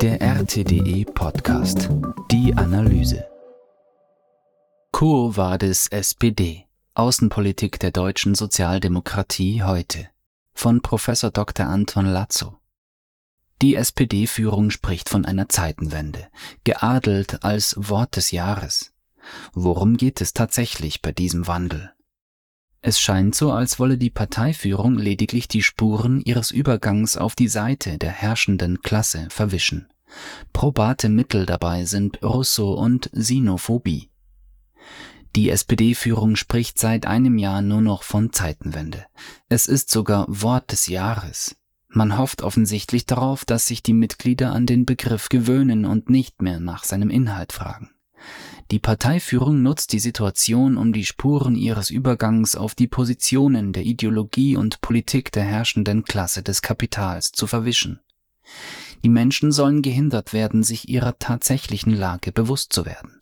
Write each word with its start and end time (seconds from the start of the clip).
Der 0.00 0.20
RTDE 0.20 1.04
Podcast. 1.04 1.90
Die 2.30 2.54
Analyse. 2.54 3.26
Quo 4.92 5.36
Vadis 5.36 5.88
SPD. 5.88 6.66
Außenpolitik 6.94 7.78
der 7.78 7.90
deutschen 7.90 8.34
Sozialdemokratie 8.34 9.62
heute. 9.62 10.08
Von 10.54 10.80
Professor 10.80 11.30
Dr. 11.30 11.66
Anton 11.66 12.06
Lazzo. 12.06 12.56
Die 13.60 13.74
SPD-Führung 13.74 14.70
spricht 14.70 15.08
von 15.08 15.24
einer 15.24 15.48
Zeitenwende, 15.48 16.28
geadelt 16.64 17.44
als 17.44 17.74
Wort 17.76 18.16
des 18.16 18.30
Jahres. 18.30 18.94
Worum 19.52 19.96
geht 19.96 20.20
es 20.20 20.32
tatsächlich 20.32 21.02
bei 21.02 21.12
diesem 21.12 21.46
Wandel? 21.46 21.92
Es 22.80 23.00
scheint 23.00 23.34
so, 23.34 23.52
als 23.52 23.78
wolle 23.78 23.98
die 23.98 24.10
Parteiführung 24.10 24.96
lediglich 24.96 25.48
die 25.48 25.62
Spuren 25.62 26.20
ihres 26.20 26.50
Übergangs 26.50 27.16
auf 27.16 27.34
die 27.34 27.48
Seite 27.48 27.98
der 27.98 28.12
herrschenden 28.12 28.82
Klasse 28.82 29.26
verwischen. 29.30 29.88
Probate 30.52 31.08
Mittel 31.08 31.44
dabei 31.44 31.84
sind 31.84 32.22
Russo 32.22 32.72
und 32.72 33.10
Sinophobie. 33.12 34.10
Die 35.36 35.50
SPD-Führung 35.50 36.36
spricht 36.36 36.78
seit 36.78 37.06
einem 37.06 37.36
Jahr 37.36 37.62
nur 37.62 37.82
noch 37.82 38.02
von 38.02 38.32
Zeitenwende. 38.32 39.04
Es 39.48 39.66
ist 39.66 39.90
sogar 39.90 40.24
Wort 40.28 40.72
des 40.72 40.86
Jahres. 40.86 41.56
Man 41.88 42.18
hofft 42.18 42.42
offensichtlich 42.42 43.06
darauf, 43.06 43.44
dass 43.44 43.66
sich 43.66 43.82
die 43.82 43.92
Mitglieder 43.92 44.52
an 44.52 44.66
den 44.66 44.86
Begriff 44.86 45.28
gewöhnen 45.28 45.84
und 45.84 46.10
nicht 46.10 46.42
mehr 46.42 46.60
nach 46.60 46.84
seinem 46.84 47.10
Inhalt 47.10 47.52
fragen. 47.52 47.90
Die 48.70 48.78
Parteiführung 48.78 49.62
nutzt 49.62 49.94
die 49.94 49.98
Situation, 49.98 50.76
um 50.76 50.92
die 50.92 51.06
Spuren 51.06 51.54
ihres 51.54 51.88
Übergangs 51.88 52.54
auf 52.54 52.74
die 52.74 52.86
Positionen 52.86 53.72
der 53.72 53.84
Ideologie 53.84 54.56
und 54.56 54.82
Politik 54.82 55.32
der 55.32 55.44
herrschenden 55.44 56.04
Klasse 56.04 56.42
des 56.42 56.60
Kapitals 56.60 57.32
zu 57.32 57.46
verwischen. 57.46 58.00
Die 59.04 59.08
Menschen 59.08 59.52
sollen 59.52 59.80
gehindert 59.80 60.34
werden, 60.34 60.62
sich 60.62 60.88
ihrer 60.88 61.18
tatsächlichen 61.18 61.94
Lage 61.94 62.30
bewusst 62.30 62.72
zu 62.72 62.84
werden. 62.84 63.18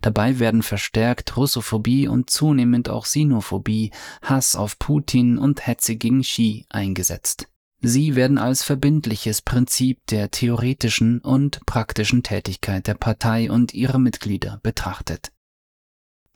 Dabei 0.00 0.38
werden 0.38 0.62
verstärkt 0.62 1.36
Russophobie 1.36 2.08
und 2.08 2.28
zunehmend 2.28 2.88
auch 2.88 3.06
Sinophobie, 3.06 3.92
Hass 4.22 4.56
auf 4.56 4.78
Putin 4.78 5.38
und 5.38 5.66
Hetze 5.66 5.96
gegen 5.96 6.22
Xi 6.22 6.66
eingesetzt. 6.68 7.49
Sie 7.82 8.14
werden 8.14 8.36
als 8.36 8.62
verbindliches 8.62 9.40
Prinzip 9.40 10.06
der 10.08 10.30
theoretischen 10.30 11.20
und 11.20 11.64
praktischen 11.64 12.22
Tätigkeit 12.22 12.86
der 12.86 12.94
Partei 12.94 13.50
und 13.50 13.72
ihrer 13.72 13.98
Mitglieder 13.98 14.60
betrachtet. 14.62 15.32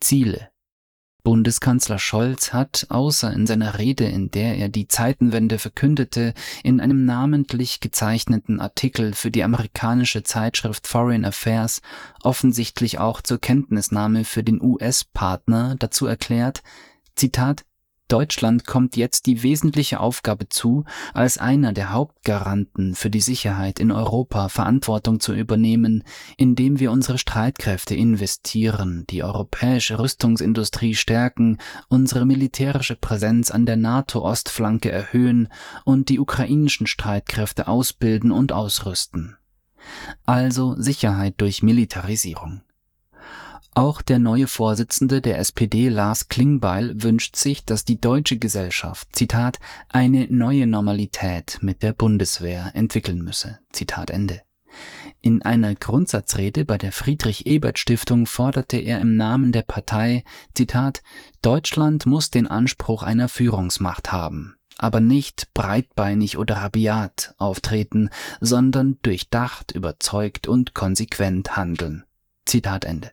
Ziele 0.01 0.49
Bundeskanzler 1.25 1.99
Scholz 1.99 2.53
hat, 2.53 2.87
außer 2.91 3.33
in 3.33 3.47
seiner 3.47 3.79
Rede, 3.79 4.05
in 4.05 4.31
der 4.31 4.59
er 4.59 4.69
die 4.69 4.89
Zeitenwende 4.89 5.59
verkündete, 5.59 6.35
in 6.63 6.81
einem 6.83 7.07
namentlich 7.07 7.81
gezeichneten 7.81 8.61
Artikel 8.61 9.15
für 9.15 9.31
die 9.31 9.43
amerikanische 9.43 10.23
Zeitschrift 10.23 10.87
Foreign 10.87 11.25
Affairs 11.25 11.81
offensichtlich 12.23 12.99
auch 12.99 13.23
zur 13.23 13.41
Kenntnisnahme 13.41 14.25
für 14.25 14.45
den 14.45 14.61
US-Partner 14.61 15.77
dazu 15.79 16.07
erklärt, 16.07 16.63
Zitat, 17.17 17.65
Deutschland 18.09 18.67
kommt 18.67 18.97
jetzt 18.97 19.25
die 19.25 19.43
wesentliche 19.43 19.99
Aufgabe 19.99 20.51
zu, 20.51 20.85
als 21.15 21.39
einer 21.39 21.73
der 21.73 21.91
Hauptgaranten 21.91 22.95
für 22.95 23.09
die 23.09 23.21
Sicherheit 23.21 23.79
in 23.81 23.91
Europa 23.91 24.51
Verantwortung 24.51 25.21
zu 25.21 25.33
übernehmen, 25.33 26.05
indem 26.37 26.81
wir 26.81 26.93
unsere 26.93 27.17
Streitkräfte 27.17 27.95
investieren, 27.95 29.05
die 29.09 29.25
europäische 29.25 29.99
Rüstungsindustrie 29.99 30.95
stärken, 30.95 31.59
unsere 31.89 32.27
militärische 32.27 32.97
Präsenz 32.97 33.51
an 33.51 33.65
der 33.65 33.77
NATO-Ostflanke 33.77 34.91
erhöhen 34.91 35.49
und 35.85 36.11
die 36.11 36.21
ukrainischen 36.21 36.87
Streitkräfte 36.87 37.69
ausbilden 37.69 38.33
und 38.33 38.53
ausrüsten. 38.53 39.39
Also 40.27 40.75
Sicherheit 40.79 41.35
durch 41.39 41.63
Militarisierung. 41.63 42.61
Auch 43.77 44.03
der 44.03 44.21
neue 44.21 44.47
Vorsitzende 44.47 45.21
der 45.21 45.41
SPD 45.41 45.89
Lars 45.89 46.29
Klingbeil 46.29 47.03
wünscht 47.03 47.35
sich, 47.35 47.65
dass 47.65 47.85
die 47.85 48.01
deutsche 48.01 48.39
Gesellschaft, 48.39 49.09
Zitat, 49.11 49.59
eine 49.89 50.29
neue 50.31 50.69
Normalität 50.69 51.59
mit 51.61 51.83
der 51.83 51.93
Bundeswehr 51.93 52.71
entwickeln 52.75 53.23
müsse. 53.23 53.59
Zitat 53.73 54.11
Ende. 54.11 54.43
In 55.21 55.43
einer 55.43 55.75
Grundsatzrede 55.75 56.65
bei 56.65 56.79
der 56.79 56.93
Friedrich 56.93 57.47
Ebert 57.47 57.81
Stiftung 57.81 58.27
forderte 58.27 58.77
er 58.77 59.01
im 59.01 59.17
Namen 59.17 59.51
der 59.51 59.63
Partei, 59.63 60.23
Zitat, 60.55 61.03
Deutschland 61.43 62.07
muss 62.07 62.31
den 62.31 62.47
Anspruch 62.47 63.03
einer 63.03 63.29
Führungsmacht 63.29 64.13
haben, 64.13 64.55
aber 64.79 65.01
nicht 65.01 65.53
breitbeinig 65.53 66.39
oder 66.39 66.59
rabiat 66.59 67.35
auftreten, 67.39 68.11
sondern 68.41 68.99
durchdacht, 69.03 69.73
überzeugt 69.73 70.47
und 70.47 70.75
konsequent 70.75 71.57
handeln. 71.57 72.05
Zitat 72.47 72.85
Ende. 72.85 73.11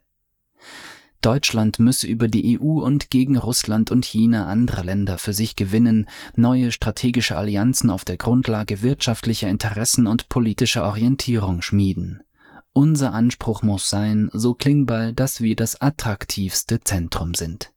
Deutschland 1.21 1.77
müsse 1.77 2.07
über 2.07 2.27
die 2.27 2.59
EU 2.59 2.81
und 2.83 3.11
gegen 3.11 3.37
Russland 3.37 3.91
und 3.91 4.05
China 4.05 4.47
andere 4.47 4.81
Länder 4.81 5.19
für 5.19 5.33
sich 5.33 5.55
gewinnen, 5.55 6.07
neue 6.35 6.71
strategische 6.71 7.37
Allianzen 7.37 7.91
auf 7.91 8.03
der 8.03 8.17
Grundlage 8.17 8.81
wirtschaftlicher 8.81 9.47
Interessen 9.47 10.07
und 10.07 10.29
politischer 10.29 10.83
Orientierung 10.83 11.61
schmieden. 11.61 12.23
Unser 12.73 13.13
Anspruch 13.13 13.61
muss 13.61 13.89
sein, 13.89 14.29
so 14.33 14.55
Klingbeil, 14.55 15.13
dass 15.13 15.41
wir 15.41 15.55
das 15.55 15.79
attraktivste 15.79 16.79
Zentrum 16.79 17.35
sind. 17.35 17.71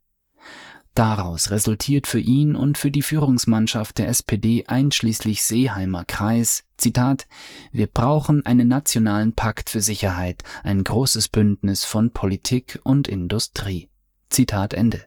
Daraus 0.94 1.50
resultiert 1.50 2.06
für 2.06 2.20
ihn 2.20 2.54
und 2.54 2.78
für 2.78 2.92
die 2.92 3.02
Führungsmannschaft 3.02 3.98
der 3.98 4.08
SPD 4.08 4.64
einschließlich 4.66 5.42
Seeheimer 5.42 6.04
Kreis, 6.04 6.62
Zitat, 6.76 7.26
wir 7.72 7.88
brauchen 7.88 8.46
einen 8.46 8.68
nationalen 8.68 9.32
Pakt 9.32 9.70
für 9.70 9.80
Sicherheit, 9.80 10.44
ein 10.62 10.84
großes 10.84 11.30
Bündnis 11.30 11.84
von 11.84 12.12
Politik 12.12 12.78
und 12.84 13.08
Industrie. 13.08 13.88
Zitat 14.30 14.72
Ende. 14.72 15.04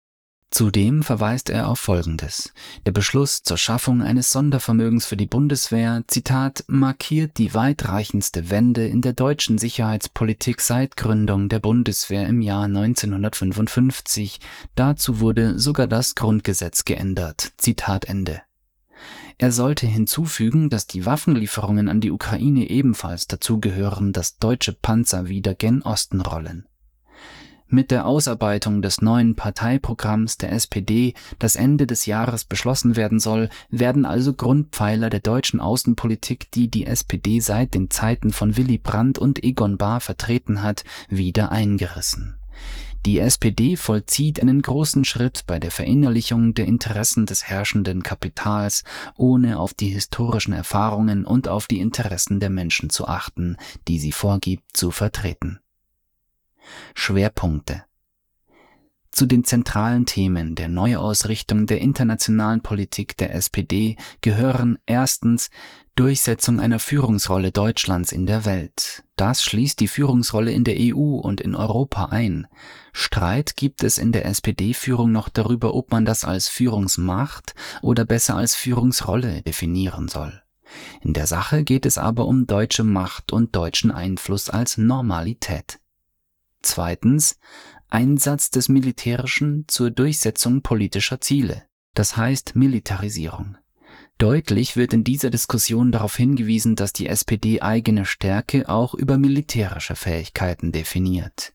Zudem 0.49 1.03
verweist 1.03 1.49
er 1.49 1.67
auf 1.67 1.79
Folgendes. 1.79 2.53
Der 2.85 2.93
Beschluss 2.93 3.43
zur 3.43 3.57
Schaffung 3.57 4.01
eines 4.01 4.31
Sondervermögens 4.31 5.05
für 5.05 5.17
die 5.17 5.25
Bundeswehr, 5.25 6.03
Zitat, 6.07 6.63
markiert 6.67 7.37
die 7.37 7.53
weitreichendste 7.53 8.49
Wende 8.49 8.87
in 8.87 9.01
der 9.01 9.11
deutschen 9.11 9.57
Sicherheitspolitik 9.57 10.61
seit 10.61 10.95
Gründung 10.95 11.49
der 11.49 11.59
Bundeswehr 11.59 12.27
im 12.27 12.41
Jahr 12.41 12.63
1955. 12.63 14.39
Dazu 14.75 15.19
wurde 15.19 15.59
sogar 15.59 15.87
das 15.87 16.15
Grundgesetz 16.15 16.85
geändert. 16.85 17.51
Zitat 17.57 18.05
Ende. 18.05 18.41
Er 19.37 19.51
sollte 19.51 19.85
hinzufügen, 19.85 20.69
dass 20.69 20.87
die 20.87 21.05
Waffenlieferungen 21.05 21.89
an 21.89 22.01
die 22.01 22.09
Ukraine 22.09 22.69
ebenfalls 22.69 23.27
dazugehören, 23.27 24.13
dass 24.13 24.39
deutsche 24.39 24.73
Panzer 24.73 25.27
wieder 25.27 25.53
gen 25.53 25.83
Osten 25.83 26.21
rollen. 26.21 26.67
Mit 27.69 27.91
der 27.91 28.05
Ausarbeitung 28.05 28.81
des 28.81 29.01
neuen 29.01 29.35
Parteiprogramms 29.35 30.37
der 30.37 30.53
SPD, 30.53 31.13
das 31.37 31.57
Ende 31.57 31.85
des 31.85 32.05
Jahres 32.05 32.45
beschlossen 32.45 32.95
werden 32.95 33.19
soll, 33.19 33.49
werden 33.69 34.05
also 34.05 34.33
Grundpfeiler 34.33 35.09
der 35.09 35.19
deutschen 35.19 35.59
Außenpolitik, 35.59 36.49
die 36.51 36.69
die 36.69 36.85
SPD 36.85 37.41
seit 37.41 37.73
den 37.73 37.89
Zeiten 37.89 38.31
von 38.31 38.55
Willy 38.55 38.77
Brandt 38.77 39.19
und 39.19 39.43
Egon 39.43 39.77
Bahr 39.77 39.99
vertreten 39.99 40.63
hat, 40.63 40.85
wieder 41.09 41.51
eingerissen. 41.51 42.37
Die 43.05 43.19
SPD 43.19 43.75
vollzieht 43.75 44.41
einen 44.41 44.61
großen 44.61 45.03
Schritt 45.03 45.43
bei 45.45 45.59
der 45.59 45.71
Verinnerlichung 45.71 46.53
der 46.53 46.65
Interessen 46.65 47.25
des 47.25 47.43
herrschenden 47.43 48.01
Kapitals, 48.01 48.85
ohne 49.15 49.59
auf 49.59 49.73
die 49.73 49.89
historischen 49.89 50.53
Erfahrungen 50.53 51.25
und 51.25 51.49
auf 51.49 51.67
die 51.67 51.79
Interessen 51.79 52.39
der 52.39 52.49
Menschen 52.49 52.89
zu 52.89 53.07
achten, 53.07 53.57
die 53.89 53.99
sie 53.99 54.13
vorgibt 54.13 54.75
zu 54.75 54.91
vertreten. 54.91 55.59
Schwerpunkte 56.95 57.83
zu 59.17 59.25
den 59.25 59.43
zentralen 59.43 60.05
Themen 60.05 60.53
der 60.53 60.69
Neuausrichtung 60.69 61.65
der 61.65 61.81
internationalen 61.81 62.61
Politik 62.61 63.17
der 63.17 63.33
SPD 63.33 63.95
gehören 64.21 64.77
erstens 64.85 65.49
Durchsetzung 65.95 66.59
einer 66.59 66.77
Führungsrolle 66.77 67.51
Deutschlands 67.51 68.11
in 68.11 68.27
der 68.27 68.45
Welt. 68.45 69.03
Das 69.15 69.41
schließt 69.41 69.79
die 69.79 69.87
Führungsrolle 69.87 70.51
in 70.51 70.63
der 70.63 70.75
EU 70.77 71.15
und 71.15 71.41
in 71.41 71.55
Europa 71.55 72.05
ein. 72.11 72.45
Streit 72.93 73.55
gibt 73.55 73.83
es 73.83 73.97
in 73.97 74.11
der 74.11 74.25
SPD-Führung 74.25 75.11
noch 75.11 75.29
darüber, 75.29 75.73
ob 75.73 75.91
man 75.91 76.05
das 76.05 76.23
als 76.23 76.47
Führungsmacht 76.47 77.55
oder 77.81 78.05
besser 78.05 78.35
als 78.35 78.53
Führungsrolle 78.53 79.41
definieren 79.41 80.09
soll. 80.09 80.43
In 81.01 81.13
der 81.13 81.25
Sache 81.25 81.63
geht 81.63 81.87
es 81.87 81.97
aber 81.97 82.27
um 82.27 82.45
deutsche 82.45 82.83
Macht 82.83 83.33
und 83.33 83.55
deutschen 83.55 83.89
Einfluss 83.89 84.51
als 84.51 84.77
Normalität. 84.77 85.79
Zweitens 86.67 87.39
Einsatz 87.89 88.51
des 88.51 88.67
Militärischen 88.67 89.63
zur 89.69 89.89
Durchsetzung 89.89 90.63
politischer 90.63 91.21
Ziele, 91.21 91.63
das 91.93 92.17
heißt 92.17 92.57
Militarisierung. 92.57 93.55
Deutlich 94.17 94.75
wird 94.75 94.91
in 94.91 95.05
dieser 95.05 95.29
Diskussion 95.29 95.93
darauf 95.93 96.17
hingewiesen, 96.17 96.75
dass 96.75 96.91
die 96.91 97.07
SPD 97.07 97.61
eigene 97.61 98.03
Stärke 98.03 98.67
auch 98.67 98.95
über 98.95 99.17
militärische 99.17 99.95
Fähigkeiten 99.95 100.73
definiert. 100.73 101.53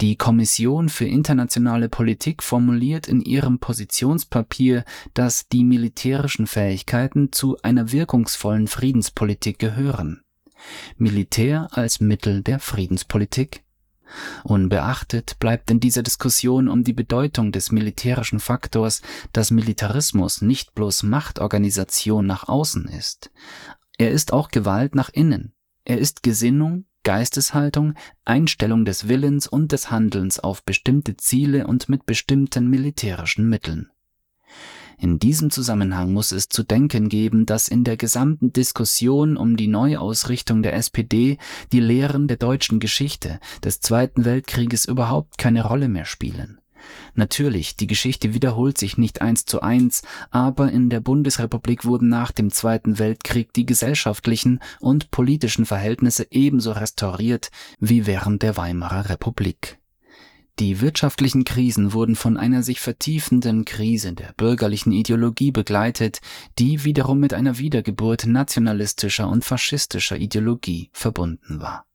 Die 0.00 0.16
Kommission 0.16 0.88
für 0.88 1.06
internationale 1.06 1.88
Politik 1.88 2.42
formuliert 2.42 3.06
in 3.06 3.20
ihrem 3.20 3.60
Positionspapier, 3.60 4.84
dass 5.14 5.46
die 5.46 5.62
militärischen 5.62 6.48
Fähigkeiten 6.48 7.30
zu 7.30 7.56
einer 7.62 7.92
wirkungsvollen 7.92 8.66
Friedenspolitik 8.66 9.60
gehören. 9.60 10.22
Militär 10.96 11.68
als 11.70 12.00
Mittel 12.00 12.42
der 12.42 12.58
Friedenspolitik? 12.58 13.62
Unbeachtet 14.44 15.38
bleibt 15.38 15.70
in 15.70 15.80
dieser 15.80 16.02
Diskussion 16.02 16.68
um 16.68 16.84
die 16.84 16.92
Bedeutung 16.92 17.52
des 17.52 17.72
militärischen 17.72 18.40
Faktors, 18.40 19.02
dass 19.32 19.50
Militarismus 19.50 20.42
nicht 20.42 20.74
bloß 20.74 21.02
Machtorganisation 21.04 22.26
nach 22.26 22.48
außen 22.48 22.88
ist. 22.88 23.30
Er 23.98 24.10
ist 24.10 24.32
auch 24.32 24.48
Gewalt 24.48 24.94
nach 24.94 25.10
innen. 25.10 25.52
Er 25.84 25.98
ist 25.98 26.22
Gesinnung, 26.22 26.84
Geisteshaltung, 27.02 27.94
Einstellung 28.24 28.84
des 28.84 29.08
Willens 29.08 29.46
und 29.46 29.72
des 29.72 29.90
Handelns 29.90 30.38
auf 30.38 30.64
bestimmte 30.64 31.16
Ziele 31.16 31.66
und 31.66 31.88
mit 31.88 32.06
bestimmten 32.06 32.68
militärischen 32.68 33.48
Mitteln. 33.48 33.90
In 35.00 35.18
diesem 35.18 35.50
Zusammenhang 35.50 36.12
muss 36.12 36.30
es 36.30 36.50
zu 36.50 36.62
denken 36.62 37.08
geben, 37.08 37.46
dass 37.46 37.68
in 37.68 37.84
der 37.84 37.96
gesamten 37.96 38.52
Diskussion 38.52 39.38
um 39.38 39.56
die 39.56 39.66
Neuausrichtung 39.66 40.62
der 40.62 40.74
SPD 40.74 41.38
die 41.72 41.80
Lehren 41.80 42.28
der 42.28 42.36
deutschen 42.36 42.80
Geschichte 42.80 43.40
des 43.64 43.80
Zweiten 43.80 44.26
Weltkrieges 44.26 44.84
überhaupt 44.84 45.38
keine 45.38 45.64
Rolle 45.64 45.88
mehr 45.88 46.04
spielen. 46.04 46.60
Natürlich, 47.14 47.76
die 47.76 47.86
Geschichte 47.86 48.34
wiederholt 48.34 48.76
sich 48.76 48.98
nicht 48.98 49.22
eins 49.22 49.46
zu 49.46 49.62
eins, 49.62 50.02
aber 50.30 50.70
in 50.70 50.90
der 50.90 51.00
Bundesrepublik 51.00 51.86
wurden 51.86 52.10
nach 52.10 52.30
dem 52.30 52.50
Zweiten 52.50 52.98
Weltkrieg 52.98 53.54
die 53.54 53.64
gesellschaftlichen 53.64 54.60
und 54.80 55.10
politischen 55.10 55.64
Verhältnisse 55.64 56.26
ebenso 56.30 56.72
restauriert 56.72 57.50
wie 57.78 58.04
während 58.04 58.42
der 58.42 58.58
Weimarer 58.58 59.08
Republik. 59.08 59.79
Die 60.60 60.82
wirtschaftlichen 60.82 61.44
Krisen 61.44 61.94
wurden 61.94 62.16
von 62.16 62.36
einer 62.36 62.62
sich 62.62 62.80
vertiefenden 62.80 63.64
Krise 63.64 64.12
der 64.12 64.34
bürgerlichen 64.36 64.92
Ideologie 64.92 65.52
begleitet, 65.52 66.20
die 66.58 66.84
wiederum 66.84 67.18
mit 67.18 67.32
einer 67.32 67.56
Wiedergeburt 67.56 68.26
nationalistischer 68.26 69.26
und 69.26 69.42
faschistischer 69.42 70.18
Ideologie 70.18 70.90
verbunden 70.92 71.62
war. 71.62 71.86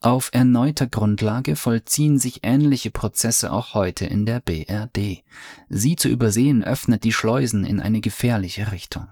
Auf 0.00 0.30
erneuter 0.32 0.86
Grundlage 0.86 1.54
vollziehen 1.54 2.18
sich 2.18 2.40
ähnliche 2.44 2.90
Prozesse 2.90 3.52
auch 3.52 3.74
heute 3.74 4.06
in 4.06 4.24
der 4.24 4.40
BRD. 4.40 5.22
Sie 5.68 5.96
zu 5.96 6.08
übersehen 6.08 6.64
öffnet 6.64 7.04
die 7.04 7.12
Schleusen 7.12 7.64
in 7.64 7.78
eine 7.78 8.00
gefährliche 8.00 8.72
Richtung 8.72 9.08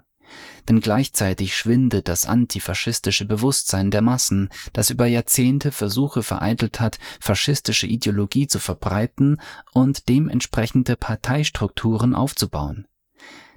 denn 0.68 0.80
gleichzeitig 0.80 1.56
schwindet 1.56 2.08
das 2.08 2.26
antifaschistische 2.26 3.24
Bewusstsein 3.24 3.90
der 3.90 4.02
Massen, 4.02 4.48
das 4.72 4.90
über 4.90 5.06
Jahrzehnte 5.06 5.72
Versuche 5.72 6.22
vereitelt 6.22 6.80
hat, 6.80 6.98
faschistische 7.20 7.86
Ideologie 7.86 8.46
zu 8.46 8.58
verbreiten 8.58 9.40
und 9.72 10.08
dementsprechende 10.08 10.96
Parteistrukturen 10.96 12.14
aufzubauen. 12.14 12.86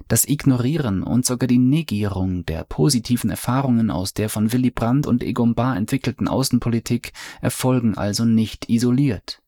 Das 0.08 0.26
Ignorieren 0.28 1.04
und 1.04 1.26
sogar 1.26 1.48
die 1.48 1.58
Negierung 1.58 2.46
der 2.46 2.66
positiven 2.66 3.30
Erfahrungen 3.30 3.90
aus 3.90 4.14
der 4.14 4.28
von 4.28 4.52
Willy 4.52 4.70
Brandt 4.70 5.08
und 5.08 5.24
Egon 5.24 5.56
Bahr 5.56 5.78
entwickelten 5.78 6.28
Außenpolitik 6.28 7.14
erfolgen 7.40 7.98
also 7.98 8.26
nicht 8.26 8.68
isoliert. 8.70 9.42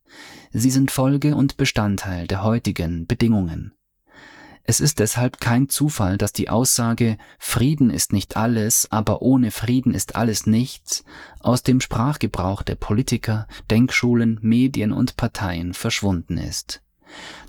Sie 0.52 0.72
sind 0.72 0.92
Folge 0.92 1.36
und 1.36 1.58
Bestandteil 1.58 2.28
der 2.28 2.44
heutigen 2.44 3.08
Bedingungen. 3.08 3.74
Es 4.66 4.80
ist 4.80 5.00
deshalb 5.00 5.42
kein 5.42 5.68
Zufall, 5.68 6.18
dass 6.18 6.32
die 6.32 6.50
Aussage 6.50 7.18
Frieden 7.38 7.90
ist 7.90 8.14
nicht 8.14 8.38
alles, 8.38 8.90
aber 8.92 9.22
ohne 9.22 9.52
Frieden 9.52 9.94
ist 9.94 10.16
alles 10.16 10.46
nichts 10.46 11.04
aus 11.42 11.64
dem 11.64 11.82
Sprachgebrauch 11.82 12.62
der 12.64 12.76
Politiker, 12.76 13.48
Denkschulen, 13.70 14.40
Medien 14.42 14.94
und 14.94 15.18
Parteien 15.18 15.74
verschwunden 15.74 16.38
ist. 16.38 16.82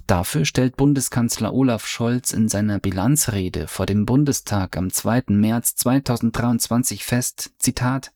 Dafür 0.09 0.45
stellt 0.45 0.77
Bundeskanzler 0.77 1.55
Olaf 1.55 1.87
Scholz 1.87 2.33
in 2.33 2.49
seiner 2.49 2.81
Bilanzrede 2.81 3.69
vor 3.69 3.87
dem 3.87 4.05
Bundestag 4.07 4.77
am 4.77 4.91
2. 4.91 5.25
März 5.29 5.77
2023 5.77 7.05
fest, 7.05 7.53
Zitat, 7.59 8.13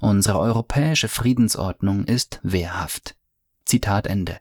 Unsere 0.00 0.40
europäische 0.40 1.08
Friedensordnung 1.08 2.04
ist 2.04 2.40
wehrhaft. 2.42 3.16
Zitat 3.64 4.06
Ende. 4.06 4.40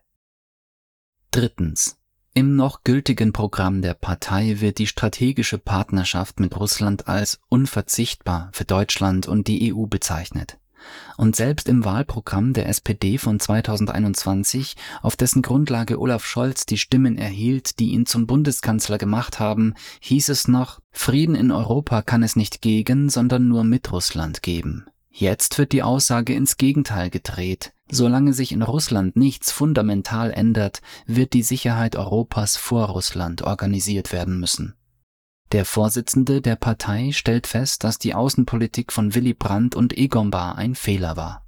Drittens. 1.31 1.97
Im 2.35 2.55
noch 2.55 2.83
gültigen 2.83 3.31
Programm 3.31 3.83
der 3.83 3.93
Partei 3.93 4.59
wird 4.59 4.79
die 4.79 4.87
strategische 4.87 5.59
Partnerschaft 5.59 6.39
mit 6.39 6.59
Russland 6.59 7.07
als 7.07 7.39
unverzichtbar 7.47 8.49
für 8.53 8.65
Deutschland 8.65 9.27
und 9.27 9.47
die 9.47 9.71
EU 9.71 9.85
bezeichnet. 9.85 10.57
Und 11.15 11.35
selbst 11.35 11.69
im 11.69 11.85
Wahlprogramm 11.85 12.53
der 12.53 12.67
SPD 12.69 13.19
von 13.19 13.39
2021, 13.39 14.75
auf 15.03 15.15
dessen 15.15 15.43
Grundlage 15.43 15.99
Olaf 15.99 16.25
Scholz 16.25 16.65
die 16.65 16.79
Stimmen 16.79 17.19
erhielt, 17.19 17.77
die 17.77 17.91
ihn 17.91 18.07
zum 18.07 18.25
Bundeskanzler 18.25 18.97
gemacht 18.97 19.39
haben, 19.39 19.75
hieß 19.99 20.29
es 20.29 20.47
noch, 20.47 20.79
Frieden 20.91 21.35
in 21.35 21.51
Europa 21.51 22.01
kann 22.01 22.23
es 22.23 22.35
nicht 22.35 22.63
gegen, 22.63 23.09
sondern 23.09 23.47
nur 23.47 23.63
mit 23.63 23.91
Russland 23.91 24.41
geben. 24.41 24.87
Jetzt 25.11 25.59
wird 25.59 25.71
die 25.71 25.83
Aussage 25.83 26.33
ins 26.33 26.57
Gegenteil 26.57 27.11
gedreht. 27.11 27.73
Solange 27.93 28.33
sich 28.33 28.51
in 28.51 28.63
Russland 28.63 29.15
nichts 29.15 29.51
fundamental 29.51 30.31
ändert, 30.31 30.81
wird 31.05 31.33
die 31.33 31.43
Sicherheit 31.43 31.95
Europas 31.95 32.57
vor 32.57 32.87
Russland 32.87 33.43
organisiert 33.43 34.11
werden 34.11 34.39
müssen. 34.39 34.73
Der 35.51 35.63
Vorsitzende 35.63 36.41
der 36.41 36.55
Partei 36.55 37.11
stellt 37.11 37.45
fest, 37.45 37.83
dass 37.83 37.99
die 37.99 38.15
Außenpolitik 38.15 38.91
von 38.91 39.13
Willy 39.13 39.35
Brandt 39.35 39.75
und 39.75 39.95
Egon 39.95 40.31
Bahr 40.31 40.57
ein 40.57 40.73
Fehler 40.73 41.17
war. 41.17 41.45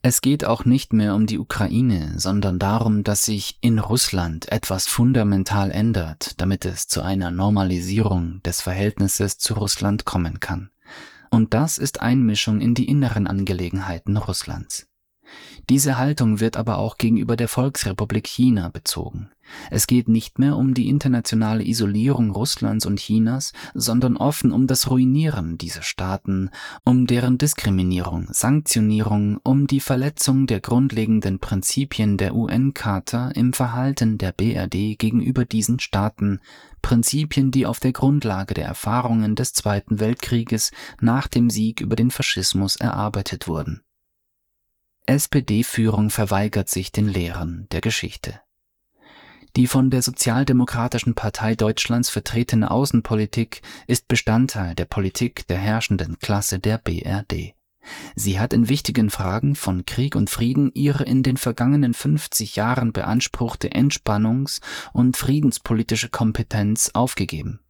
Es 0.00 0.22
geht 0.22 0.46
auch 0.46 0.64
nicht 0.64 0.94
mehr 0.94 1.14
um 1.14 1.26
die 1.26 1.38
Ukraine, 1.38 2.14
sondern 2.16 2.58
darum, 2.58 3.04
dass 3.04 3.26
sich 3.26 3.58
in 3.60 3.78
Russland 3.78 4.50
etwas 4.50 4.86
fundamental 4.86 5.70
ändert, 5.70 6.40
damit 6.40 6.64
es 6.64 6.88
zu 6.88 7.02
einer 7.02 7.30
Normalisierung 7.30 8.42
des 8.42 8.62
Verhältnisses 8.62 9.36
zu 9.36 9.52
Russland 9.52 10.06
kommen 10.06 10.40
kann. 10.40 10.70
Und 11.30 11.52
das 11.52 11.76
ist 11.76 12.00
Einmischung 12.00 12.62
in 12.62 12.74
die 12.74 12.88
inneren 12.88 13.26
Angelegenheiten 13.26 14.16
Russlands. 14.16 14.86
Diese 15.70 15.96
Haltung 15.96 16.40
wird 16.40 16.56
aber 16.56 16.78
auch 16.78 16.98
gegenüber 16.98 17.36
der 17.36 17.48
Volksrepublik 17.48 18.26
China 18.26 18.68
bezogen. 18.68 19.30
Es 19.70 19.86
geht 19.86 20.08
nicht 20.08 20.38
mehr 20.38 20.56
um 20.56 20.74
die 20.74 20.88
internationale 20.88 21.64
Isolierung 21.64 22.30
Russlands 22.30 22.86
und 22.86 22.98
Chinas, 22.98 23.52
sondern 23.74 24.16
offen 24.16 24.52
um 24.52 24.66
das 24.66 24.90
Ruinieren 24.90 25.58
dieser 25.58 25.82
Staaten, 25.82 26.50
um 26.84 27.06
deren 27.06 27.38
Diskriminierung, 27.38 28.28
Sanktionierung, 28.30 29.38
um 29.42 29.66
die 29.66 29.80
Verletzung 29.80 30.46
der 30.46 30.60
grundlegenden 30.60 31.38
Prinzipien 31.38 32.16
der 32.16 32.34
UN-Charta 32.34 33.30
im 33.30 33.52
Verhalten 33.52 34.18
der 34.18 34.32
BRD 34.32 34.98
gegenüber 34.98 35.44
diesen 35.44 35.78
Staaten, 35.78 36.40
Prinzipien, 36.82 37.50
die 37.50 37.66
auf 37.66 37.80
der 37.80 37.92
Grundlage 37.92 38.54
der 38.54 38.66
Erfahrungen 38.66 39.34
des 39.34 39.54
Zweiten 39.54 40.00
Weltkrieges 40.00 40.70
nach 41.00 41.28
dem 41.28 41.48
Sieg 41.48 41.80
über 41.80 41.96
den 41.96 42.10
Faschismus 42.10 42.76
erarbeitet 42.76 43.48
wurden. 43.48 43.82
SPD-Führung 45.06 46.08
verweigert 46.08 46.70
sich 46.70 46.90
den 46.90 47.08
Lehren 47.08 47.66
der 47.72 47.82
Geschichte. 47.82 48.40
Die 49.54 49.66
von 49.66 49.90
der 49.90 50.00
Sozialdemokratischen 50.00 51.14
Partei 51.14 51.54
Deutschlands 51.54 52.08
vertretene 52.08 52.70
Außenpolitik 52.70 53.60
ist 53.86 54.08
Bestandteil 54.08 54.74
der 54.74 54.86
Politik 54.86 55.46
der 55.46 55.58
herrschenden 55.58 56.18
Klasse 56.18 56.58
der 56.58 56.78
BRD. 56.78 57.54
Sie 58.16 58.40
hat 58.40 58.52
in 58.52 58.68
wichtigen 58.70 59.10
Fragen 59.10 59.56
von 59.56 59.84
Krieg 59.84 60.16
und 60.16 60.30
Frieden 60.30 60.72
ihre 60.72 61.04
in 61.04 61.22
den 61.22 61.36
vergangenen 61.36 61.92
50 61.92 62.56
Jahren 62.56 62.92
beanspruchte 62.92 63.68
Entspannungs- 63.68 64.60
und 64.92 65.18
friedenspolitische 65.18 66.08
Kompetenz 66.08 66.90
aufgegeben. 66.94 67.60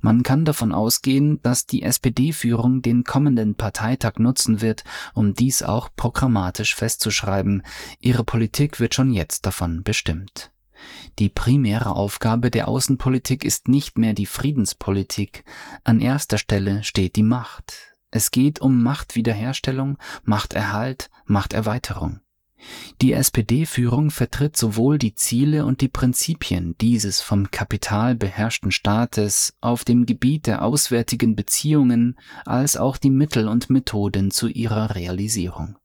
Man 0.00 0.22
kann 0.22 0.44
davon 0.44 0.72
ausgehen, 0.72 1.40
dass 1.42 1.66
die 1.66 1.82
SPD-Führung 1.82 2.82
den 2.82 3.04
kommenden 3.04 3.54
Parteitag 3.54 4.18
nutzen 4.18 4.60
wird, 4.60 4.84
um 5.14 5.34
dies 5.34 5.62
auch 5.62 5.88
programmatisch 5.94 6.74
festzuschreiben. 6.74 7.62
Ihre 8.00 8.24
Politik 8.24 8.80
wird 8.80 8.94
schon 8.94 9.12
jetzt 9.12 9.46
davon 9.46 9.82
bestimmt. 9.82 10.50
Die 11.18 11.28
primäre 11.28 11.96
Aufgabe 11.96 12.50
der 12.50 12.68
Außenpolitik 12.68 13.44
ist 13.44 13.68
nicht 13.68 13.98
mehr 13.98 14.14
die 14.14 14.26
Friedenspolitik. 14.26 15.44
An 15.82 16.00
erster 16.00 16.38
Stelle 16.38 16.84
steht 16.84 17.16
die 17.16 17.24
Macht. 17.24 17.74
Es 18.10 18.30
geht 18.30 18.60
um 18.60 18.82
Machtwiederherstellung, 18.82 19.98
Machterhalt, 20.22 21.10
Machterweiterung. 21.26 22.20
Die 23.00 23.12
SPD-Führung 23.12 24.10
vertritt 24.10 24.56
sowohl 24.56 24.98
die 24.98 25.14
Ziele 25.14 25.64
und 25.64 25.80
die 25.80 25.88
Prinzipien 25.88 26.76
dieses 26.80 27.20
vom 27.20 27.50
Kapital 27.50 28.14
beherrschten 28.14 28.72
Staates 28.72 29.54
auf 29.60 29.84
dem 29.84 30.06
Gebiet 30.06 30.46
der 30.46 30.62
auswärtigen 30.62 31.36
Beziehungen 31.36 32.18
als 32.44 32.76
auch 32.76 32.96
die 32.96 33.10
Mittel 33.10 33.48
und 33.48 33.70
Methoden 33.70 34.30
zu 34.30 34.48
ihrer 34.48 34.94
Realisierung. 34.94 35.76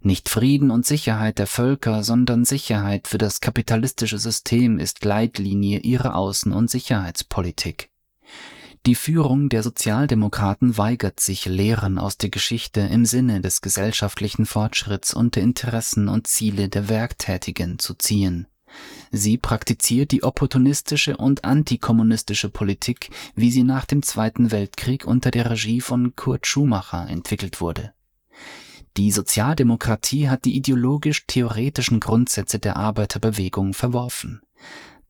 Nicht 0.00 0.28
Frieden 0.28 0.70
und 0.70 0.86
Sicherheit 0.86 1.38
der 1.38 1.48
Völker, 1.48 2.04
sondern 2.04 2.44
Sicherheit 2.44 3.08
für 3.08 3.18
das 3.18 3.40
kapitalistische 3.40 4.18
System 4.18 4.78
ist 4.78 5.04
Leitlinie 5.04 5.80
ihrer 5.80 6.14
Außen- 6.14 6.52
und 6.52 6.70
Sicherheitspolitik. 6.70 7.90
Die 8.86 8.94
Führung 8.94 9.48
der 9.48 9.64
Sozialdemokraten 9.64 10.78
weigert 10.78 11.18
sich, 11.18 11.46
Lehren 11.46 11.98
aus 11.98 12.18
der 12.18 12.30
Geschichte 12.30 12.82
im 12.82 13.04
Sinne 13.04 13.40
des 13.40 13.60
gesellschaftlichen 13.60 14.46
Fortschritts 14.46 15.12
und 15.12 15.34
der 15.34 15.42
Interessen 15.42 16.06
und 16.08 16.28
Ziele 16.28 16.68
der 16.68 16.88
Werktätigen 16.88 17.80
zu 17.80 17.94
ziehen. 17.94 18.46
Sie 19.10 19.38
praktiziert 19.38 20.12
die 20.12 20.22
opportunistische 20.22 21.16
und 21.16 21.44
antikommunistische 21.44 22.48
Politik, 22.48 23.10
wie 23.34 23.50
sie 23.50 23.64
nach 23.64 23.86
dem 23.86 24.04
Zweiten 24.04 24.52
Weltkrieg 24.52 25.04
unter 25.04 25.32
der 25.32 25.50
Regie 25.50 25.80
von 25.80 26.14
Kurt 26.14 26.46
Schumacher 26.46 27.08
entwickelt 27.08 27.60
wurde. 27.60 27.92
Die 28.96 29.10
Sozialdemokratie 29.10 30.28
hat 30.28 30.44
die 30.44 30.56
ideologisch-theoretischen 30.56 31.98
Grundsätze 31.98 32.60
der 32.60 32.76
Arbeiterbewegung 32.76 33.74
verworfen. 33.74 34.42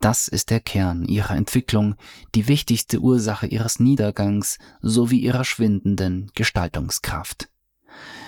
Das 0.00 0.28
ist 0.28 0.50
der 0.50 0.60
Kern 0.60 1.04
ihrer 1.04 1.36
Entwicklung, 1.36 1.94
die 2.34 2.48
wichtigste 2.48 3.00
Ursache 3.00 3.46
ihres 3.46 3.80
Niedergangs 3.80 4.58
sowie 4.82 5.20
ihrer 5.20 5.44
schwindenden 5.44 6.30
Gestaltungskraft. 6.34 7.48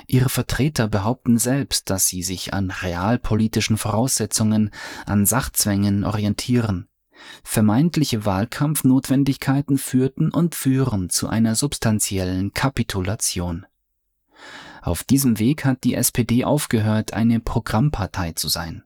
Ihre 0.06 0.30
Vertreter 0.30 0.88
behaupten 0.88 1.37
selbst, 1.37 1.90
dass 1.90 2.06
sie 2.06 2.22
sich 2.22 2.54
an 2.54 2.70
realpolitischen 2.70 3.76
Voraussetzungen, 3.76 4.70
an 5.04 5.26
Sachzwängen 5.26 6.04
orientieren. 6.04 6.88
Vermeintliche 7.42 8.25
Wahlkampfnotwendigkeiten 8.25 9.76
führten 9.76 10.30
und 10.30 10.54
führen 10.54 11.10
zu 11.10 11.28
einer 11.28 11.54
substanziellen 11.54 12.54
Kapitulation. 12.54 13.66
Auf 14.80 15.04
diesem 15.04 15.38
Weg 15.38 15.66
hat 15.66 15.84
die 15.84 15.94
SPD 15.94 16.44
aufgehört, 16.44 17.12
eine 17.12 17.40
Programmpartei 17.40 18.32
zu 18.32 18.48
sein. 18.48 18.84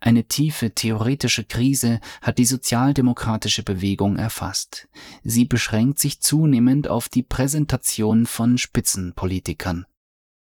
Eine 0.00 0.24
tiefe 0.24 0.74
theoretische 0.74 1.44
Krise 1.44 2.00
hat 2.20 2.38
die 2.38 2.44
sozialdemokratische 2.44 3.62
Bewegung 3.62 4.16
erfasst. 4.16 4.88
Sie 5.22 5.44
beschränkt 5.44 5.98
sich 5.98 6.20
zunehmend 6.20 6.88
auf 6.88 7.08
die 7.08 7.22
Präsentation 7.22 8.26
von 8.26 8.58
Spitzenpolitikern. 8.58 9.86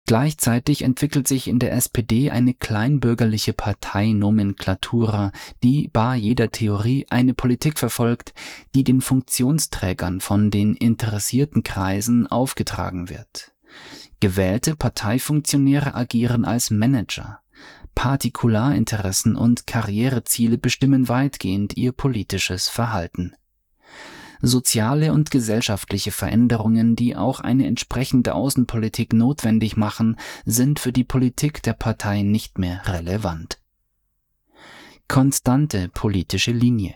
Gleichzeitig 0.05 0.81
entwickelt 0.81 1.29
sich 1.29 1.47
in 1.47 1.59
der 1.59 1.71
SPD 1.73 2.29
eine 2.29 2.53
kleinbürgerliche 2.53 3.53
Parteinomenklatura, 3.53 5.31
die 5.63 5.87
bar 5.87 6.15
jeder 6.15 6.51
Theorie 6.51 7.05
eine 7.09 7.33
Politik 7.33 7.79
verfolgt, 7.79 8.33
die 8.75 8.83
den 8.83 8.99
Funktionsträgern 8.99 10.19
von 10.19 10.51
den 10.51 10.75
interessierten 10.75 11.63
Kreisen 11.63 12.27
aufgetragen 12.27 13.07
wird. 13.07 13.53
Gewählte 14.19 14.75
Parteifunktionäre 14.75 15.95
agieren 15.95 16.43
als 16.43 16.69
Manager. 16.69 17.42
Partikularinteressen 17.95 19.35
und 19.35 19.67
Karriereziele 19.67 20.57
bestimmen 20.57 21.07
weitgehend 21.07 21.77
ihr 21.77 21.91
politisches 21.91 22.69
Verhalten. 22.69 23.35
Soziale 24.41 25.13
und 25.13 25.31
gesellschaftliche 25.31 26.11
Veränderungen, 26.11 26.97
die 26.97 27.15
auch 27.15 27.39
eine 27.39 27.65
entsprechende 27.65 28.35
Außenpolitik 28.35 29.13
notwendig 29.13 29.77
machen, 29.77 30.17
sind 30.45 30.79
für 30.79 30.91
die 30.91 31.05
Politik 31.05 31.63
der 31.63 31.73
Partei 31.73 32.23
nicht 32.23 32.59
mehr 32.59 32.81
relevant. 32.85 33.61
Konstante 35.07 35.89
politische 35.89 36.51
Linie 36.51 36.95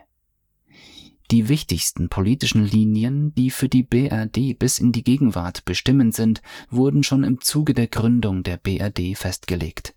die 1.29 1.49
wichtigsten 1.49 2.07
politischen 2.07 2.63
Linien, 2.63 3.35
die 3.35 3.51
für 3.51 3.67
die 3.67 3.83
BRD 3.83 4.57
bis 4.57 4.79
in 4.79 4.93
die 4.93 5.03
Gegenwart 5.03 5.65
bestimmend 5.65 6.15
sind, 6.15 6.41
wurden 6.69 7.03
schon 7.03 7.25
im 7.25 7.41
Zuge 7.41 7.73
der 7.73 7.87
Gründung 7.87 8.43
der 8.43 8.55
BRD 8.55 9.17
festgelegt 9.17 9.96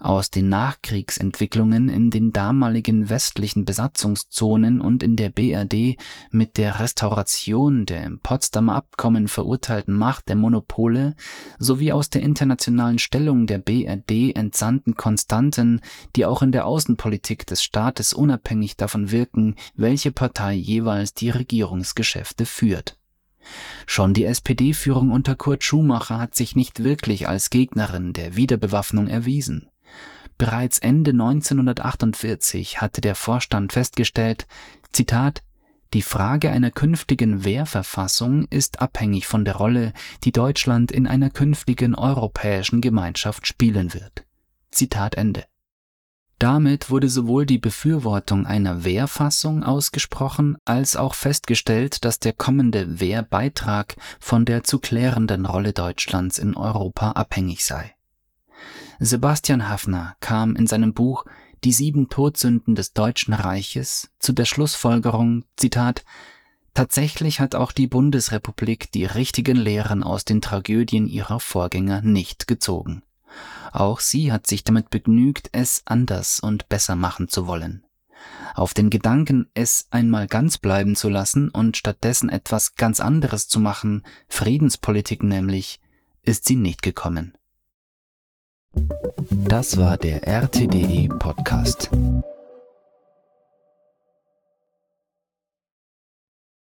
aus 0.00 0.30
den 0.30 0.48
Nachkriegsentwicklungen 0.48 1.88
in 1.88 2.10
den 2.10 2.32
damaligen 2.32 3.08
westlichen 3.08 3.64
Besatzungszonen 3.64 4.80
und 4.80 5.02
in 5.02 5.16
der 5.16 5.30
BRD 5.30 5.96
mit 6.30 6.56
der 6.56 6.80
Restauration 6.80 7.86
der 7.86 8.04
im 8.04 8.20
Potsdamer 8.20 8.76
Abkommen 8.76 9.28
verurteilten 9.28 9.94
Macht 9.94 10.28
der 10.28 10.36
Monopole 10.36 11.14
sowie 11.58 11.92
aus 11.92 12.10
der 12.10 12.22
internationalen 12.22 12.98
Stellung 12.98 13.46
der 13.46 13.58
BRD 13.58 14.36
entsandten 14.36 14.94
Konstanten, 14.94 15.80
die 16.14 16.26
auch 16.26 16.42
in 16.42 16.52
der 16.52 16.66
Außenpolitik 16.66 17.46
des 17.46 17.62
Staates 17.62 18.12
unabhängig 18.12 18.76
davon 18.76 19.10
wirken, 19.10 19.56
welche 19.74 20.12
Partei 20.12 20.54
jeweils 20.54 21.14
die 21.14 21.30
Regierungsgeschäfte 21.30 22.46
führt. 22.46 22.97
Schon 23.90 24.12
die 24.12 24.26
SPD-Führung 24.26 25.10
unter 25.10 25.34
Kurt 25.34 25.64
Schumacher 25.64 26.18
hat 26.18 26.34
sich 26.34 26.54
nicht 26.54 26.84
wirklich 26.84 27.26
als 27.26 27.48
Gegnerin 27.48 28.12
der 28.12 28.36
Wiederbewaffnung 28.36 29.08
erwiesen. 29.08 29.70
Bereits 30.36 30.78
Ende 30.78 31.12
1948 31.12 32.82
hatte 32.82 33.00
der 33.00 33.14
Vorstand 33.14 33.72
festgestellt, 33.72 34.46
Zitat, 34.92 35.42
die 35.94 36.02
Frage 36.02 36.50
einer 36.50 36.70
künftigen 36.70 37.44
Wehrverfassung 37.44 38.46
ist 38.50 38.82
abhängig 38.82 39.26
von 39.26 39.46
der 39.46 39.56
Rolle, 39.56 39.94
die 40.22 40.32
Deutschland 40.32 40.92
in 40.92 41.06
einer 41.06 41.30
künftigen 41.30 41.94
europäischen 41.94 42.82
Gemeinschaft 42.82 43.46
spielen 43.46 43.94
wird. 43.94 44.26
Zitat 44.70 45.14
Ende. 45.14 45.46
Damit 46.38 46.88
wurde 46.88 47.08
sowohl 47.08 47.46
die 47.46 47.58
Befürwortung 47.58 48.46
einer 48.46 48.84
Wehrfassung 48.84 49.64
ausgesprochen, 49.64 50.56
als 50.64 50.94
auch 50.94 51.14
festgestellt, 51.14 52.04
dass 52.04 52.20
der 52.20 52.32
kommende 52.32 53.00
Wehrbeitrag 53.00 53.96
von 54.20 54.44
der 54.44 54.62
zu 54.62 54.78
klärenden 54.78 55.46
Rolle 55.46 55.72
Deutschlands 55.72 56.38
in 56.38 56.56
Europa 56.56 57.12
abhängig 57.12 57.64
sei. 57.64 57.94
Sebastian 59.00 59.68
Haffner 59.68 60.14
kam 60.20 60.54
in 60.54 60.68
seinem 60.68 60.94
Buch 60.94 61.24
Die 61.64 61.72
sieben 61.72 62.08
Todsünden 62.08 62.76
des 62.76 62.92
Deutschen 62.92 63.34
Reiches 63.34 64.10
zu 64.20 64.32
der 64.32 64.44
Schlussfolgerung, 64.44 65.44
Zitat, 65.56 66.04
Tatsächlich 66.74 67.40
hat 67.40 67.56
auch 67.56 67.72
die 67.72 67.88
Bundesrepublik 67.88 68.92
die 68.92 69.04
richtigen 69.04 69.56
Lehren 69.56 70.04
aus 70.04 70.24
den 70.24 70.40
Tragödien 70.40 71.08
ihrer 71.08 71.40
Vorgänger 71.40 72.02
nicht 72.02 72.46
gezogen. 72.46 73.02
Auch 73.72 74.00
sie 74.00 74.32
hat 74.32 74.46
sich 74.46 74.64
damit 74.64 74.90
begnügt, 74.90 75.50
es 75.52 75.82
anders 75.84 76.40
und 76.40 76.68
besser 76.68 76.96
machen 76.96 77.28
zu 77.28 77.46
wollen. 77.46 77.84
Auf 78.54 78.74
den 78.74 78.90
Gedanken, 78.90 79.48
es 79.54 79.86
einmal 79.90 80.26
ganz 80.26 80.58
bleiben 80.58 80.96
zu 80.96 81.08
lassen 81.08 81.48
und 81.50 81.76
stattdessen 81.76 82.28
etwas 82.28 82.74
ganz 82.74 83.00
anderes 83.00 83.48
zu 83.48 83.60
machen, 83.60 84.04
Friedenspolitik 84.28 85.22
nämlich, 85.22 85.80
ist 86.22 86.46
sie 86.46 86.56
nicht 86.56 86.82
gekommen. 86.82 87.36
Das 89.30 89.76
war 89.76 89.96
der 89.96 90.26
RTDE 90.26 91.08
Podcast. 91.18 91.90